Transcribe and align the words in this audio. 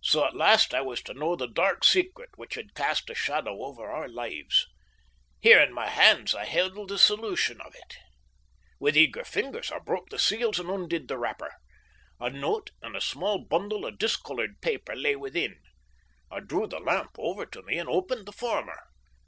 So 0.00 0.24
at 0.24 0.34
last 0.34 0.72
I 0.72 0.80
was 0.80 1.02
to 1.02 1.12
know 1.12 1.36
the 1.36 1.46
dark 1.46 1.84
secret 1.84 2.30
which 2.36 2.54
had 2.54 2.72
cast 2.74 3.10
a 3.10 3.14
shadow 3.14 3.62
over 3.64 3.90
our 3.90 4.08
lives. 4.08 4.66
Here 5.40 5.60
in 5.60 5.74
my 5.74 5.90
hands 5.90 6.34
I 6.34 6.46
held 6.46 6.88
the 6.88 6.96
solution 6.96 7.60
of 7.60 7.74
it. 7.74 7.96
With 8.80 8.96
eager 8.96 9.24
fingers 9.24 9.70
I 9.70 9.78
broke 9.80 10.08
the 10.08 10.18
seals 10.18 10.58
and 10.58 10.70
undid 10.70 11.06
the 11.06 11.18
wrapper. 11.18 11.52
A 12.18 12.30
note 12.30 12.70
and 12.80 12.96
a 12.96 13.00
small 13.02 13.44
bundle 13.44 13.84
of 13.84 13.98
discoloured 13.98 14.62
paper 14.62 14.96
lay 14.96 15.16
within. 15.16 15.60
I 16.30 16.40
drew 16.40 16.66
the 16.66 16.80
lamp 16.80 17.10
over 17.18 17.44
to 17.44 17.60
me 17.60 17.76
and 17.76 17.90
opened 17.90 18.24
the 18.24 18.32
former. 18.32 18.80